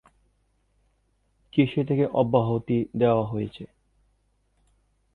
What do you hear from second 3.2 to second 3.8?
হয়েছে?